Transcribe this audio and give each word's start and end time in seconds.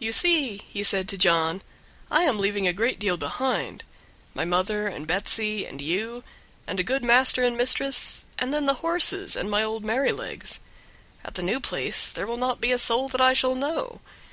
"You 0.00 0.10
see," 0.10 0.62
he 0.68 0.82
said 0.82 1.08
to 1.10 1.16
John, 1.16 1.62
"I 2.10 2.24
am 2.24 2.38
leaving 2.40 2.66
a 2.66 2.72
great 2.72 2.98
deal 2.98 3.16
behind; 3.16 3.84
my 4.34 4.44
mother 4.44 4.88
and 4.88 5.06
Betsy, 5.06 5.64
and 5.64 5.80
you, 5.80 6.24
and 6.66 6.80
a 6.80 6.82
good 6.82 7.04
master 7.04 7.44
and 7.44 7.56
mistress, 7.56 8.26
and 8.36 8.52
then 8.52 8.66
the 8.66 8.74
horses, 8.82 9.36
and 9.36 9.48
my 9.48 9.62
old 9.62 9.84
Merrylegs. 9.84 10.58
At 11.24 11.34
the 11.34 11.44
new 11.44 11.60
place 11.60 12.10
there 12.10 12.26
will 12.26 12.36
not 12.36 12.60
be 12.60 12.72
a 12.72 12.78
soul 12.78 13.08
that 13.10 13.20
I 13.20 13.32
shall 13.32 13.54
know. 13.54 14.00